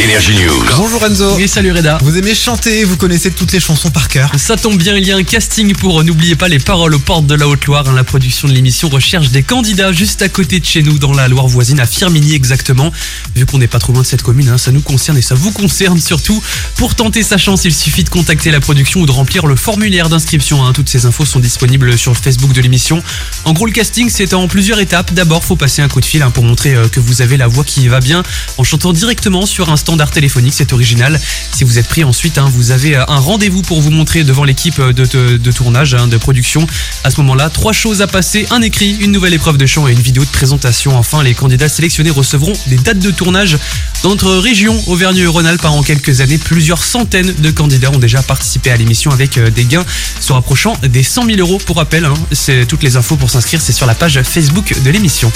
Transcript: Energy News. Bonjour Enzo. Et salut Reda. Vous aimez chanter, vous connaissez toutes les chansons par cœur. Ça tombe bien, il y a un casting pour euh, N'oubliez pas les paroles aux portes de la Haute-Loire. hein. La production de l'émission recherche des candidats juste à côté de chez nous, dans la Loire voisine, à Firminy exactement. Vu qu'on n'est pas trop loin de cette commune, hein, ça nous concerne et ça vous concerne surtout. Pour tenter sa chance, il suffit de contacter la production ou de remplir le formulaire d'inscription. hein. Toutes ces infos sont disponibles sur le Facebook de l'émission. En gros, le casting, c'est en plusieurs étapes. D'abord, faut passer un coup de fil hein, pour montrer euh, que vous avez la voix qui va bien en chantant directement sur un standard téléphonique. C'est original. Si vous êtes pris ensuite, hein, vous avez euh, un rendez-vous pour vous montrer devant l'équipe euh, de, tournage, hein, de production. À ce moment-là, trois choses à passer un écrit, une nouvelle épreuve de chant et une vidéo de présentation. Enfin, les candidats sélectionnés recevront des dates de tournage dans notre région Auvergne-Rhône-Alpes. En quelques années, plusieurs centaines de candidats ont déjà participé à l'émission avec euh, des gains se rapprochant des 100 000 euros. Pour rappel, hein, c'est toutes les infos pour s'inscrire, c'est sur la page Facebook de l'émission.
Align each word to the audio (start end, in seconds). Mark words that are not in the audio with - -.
Energy 0.00 0.36
News. 0.36 0.64
Bonjour 0.76 1.04
Enzo. 1.04 1.38
Et 1.38 1.48
salut 1.48 1.72
Reda. 1.72 1.98
Vous 2.02 2.16
aimez 2.16 2.34
chanter, 2.34 2.84
vous 2.84 2.96
connaissez 2.96 3.32
toutes 3.32 3.50
les 3.50 3.58
chansons 3.58 3.90
par 3.90 4.06
cœur. 4.06 4.30
Ça 4.36 4.56
tombe 4.56 4.78
bien, 4.78 4.96
il 4.96 5.04
y 5.04 5.10
a 5.10 5.16
un 5.16 5.24
casting 5.24 5.74
pour 5.74 5.98
euh, 6.00 6.04
N'oubliez 6.04 6.36
pas 6.36 6.46
les 6.46 6.60
paroles 6.60 6.94
aux 6.94 7.00
portes 7.00 7.26
de 7.26 7.34
la 7.34 7.48
Haute-Loire. 7.48 7.88
hein. 7.88 7.94
La 7.96 8.04
production 8.04 8.46
de 8.46 8.52
l'émission 8.52 8.88
recherche 8.88 9.30
des 9.30 9.42
candidats 9.42 9.92
juste 9.92 10.22
à 10.22 10.28
côté 10.28 10.60
de 10.60 10.64
chez 10.64 10.82
nous, 10.84 10.98
dans 11.00 11.12
la 11.12 11.26
Loire 11.26 11.48
voisine, 11.48 11.80
à 11.80 11.86
Firminy 11.86 12.32
exactement. 12.34 12.92
Vu 13.34 13.44
qu'on 13.44 13.58
n'est 13.58 13.66
pas 13.66 13.80
trop 13.80 13.92
loin 13.92 14.02
de 14.02 14.06
cette 14.06 14.22
commune, 14.22 14.48
hein, 14.50 14.58
ça 14.58 14.70
nous 14.70 14.82
concerne 14.82 15.18
et 15.18 15.22
ça 15.22 15.34
vous 15.34 15.50
concerne 15.50 16.00
surtout. 16.00 16.40
Pour 16.76 16.94
tenter 16.94 17.24
sa 17.24 17.36
chance, 17.36 17.64
il 17.64 17.74
suffit 17.74 18.04
de 18.04 18.08
contacter 18.10 18.52
la 18.52 18.60
production 18.60 19.00
ou 19.00 19.06
de 19.06 19.12
remplir 19.12 19.46
le 19.46 19.56
formulaire 19.56 20.08
d'inscription. 20.08 20.64
hein. 20.64 20.72
Toutes 20.72 20.88
ces 20.88 21.06
infos 21.06 21.24
sont 21.24 21.40
disponibles 21.40 21.98
sur 21.98 22.12
le 22.12 22.16
Facebook 22.18 22.52
de 22.52 22.60
l'émission. 22.60 23.02
En 23.44 23.52
gros, 23.52 23.66
le 23.66 23.72
casting, 23.72 24.08
c'est 24.10 24.32
en 24.32 24.46
plusieurs 24.46 24.78
étapes. 24.78 25.12
D'abord, 25.12 25.42
faut 25.44 25.56
passer 25.56 25.82
un 25.82 25.88
coup 25.88 26.00
de 26.00 26.06
fil 26.06 26.22
hein, 26.22 26.30
pour 26.30 26.44
montrer 26.44 26.74
euh, 26.76 26.86
que 26.88 27.00
vous 27.00 27.20
avez 27.20 27.36
la 27.36 27.48
voix 27.48 27.64
qui 27.64 27.88
va 27.88 27.98
bien 27.98 28.22
en 28.58 28.64
chantant 28.64 28.92
directement 28.92 29.44
sur 29.44 29.70
un 29.70 29.76
standard 29.98 30.12
téléphonique. 30.12 30.54
C'est 30.54 30.72
original. 30.72 31.18
Si 31.52 31.64
vous 31.64 31.76
êtes 31.76 31.88
pris 31.88 32.04
ensuite, 32.04 32.38
hein, 32.38 32.48
vous 32.52 32.70
avez 32.70 32.94
euh, 32.94 33.04
un 33.08 33.18
rendez-vous 33.18 33.62
pour 33.62 33.80
vous 33.80 33.90
montrer 33.90 34.22
devant 34.22 34.44
l'équipe 34.44 34.78
euh, 34.78 34.92
de, 34.92 35.50
tournage, 35.50 35.92
hein, 35.94 36.06
de 36.06 36.16
production. 36.16 36.64
À 37.02 37.10
ce 37.10 37.20
moment-là, 37.22 37.50
trois 37.50 37.72
choses 37.72 38.00
à 38.00 38.06
passer 38.06 38.46
un 38.50 38.62
écrit, 38.62 38.96
une 39.00 39.10
nouvelle 39.10 39.34
épreuve 39.34 39.58
de 39.58 39.66
chant 39.66 39.88
et 39.88 39.92
une 39.92 40.00
vidéo 40.00 40.24
de 40.24 40.30
présentation. 40.30 40.96
Enfin, 40.96 41.24
les 41.24 41.34
candidats 41.34 41.68
sélectionnés 41.68 42.10
recevront 42.10 42.52
des 42.68 42.76
dates 42.76 43.00
de 43.00 43.10
tournage 43.10 43.58
dans 44.04 44.10
notre 44.10 44.36
région 44.36 44.80
Auvergne-Rhône-Alpes. 44.86 45.64
En 45.64 45.82
quelques 45.82 46.20
années, 46.20 46.38
plusieurs 46.38 46.84
centaines 46.84 47.34
de 47.36 47.50
candidats 47.50 47.90
ont 47.90 47.98
déjà 47.98 48.22
participé 48.22 48.70
à 48.70 48.76
l'émission 48.76 49.10
avec 49.10 49.36
euh, 49.36 49.50
des 49.50 49.64
gains 49.64 49.84
se 50.20 50.32
rapprochant 50.32 50.76
des 50.80 51.02
100 51.02 51.24
000 51.24 51.38
euros. 51.40 51.58
Pour 51.66 51.78
rappel, 51.78 52.04
hein, 52.04 52.14
c'est 52.30 52.66
toutes 52.66 52.84
les 52.84 52.96
infos 52.96 53.16
pour 53.16 53.30
s'inscrire, 53.30 53.60
c'est 53.60 53.72
sur 53.72 53.86
la 53.86 53.96
page 53.96 54.22
Facebook 54.22 54.80
de 54.80 54.90
l'émission. 54.90 55.32